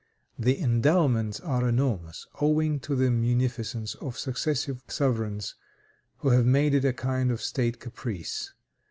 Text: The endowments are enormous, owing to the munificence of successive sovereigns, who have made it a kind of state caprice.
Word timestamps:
The 0.39 0.57
endowments 0.59 1.39
are 1.41 1.69
enormous, 1.69 2.25
owing 2.41 2.79
to 2.79 2.95
the 2.95 3.11
munificence 3.11 3.93
of 3.93 4.17
successive 4.17 4.81
sovereigns, 4.87 5.53
who 6.21 6.29
have 6.29 6.47
made 6.47 6.73
it 6.73 6.85
a 6.85 6.91
kind 6.91 7.29
of 7.29 7.39
state 7.39 7.79
caprice. 7.79 8.51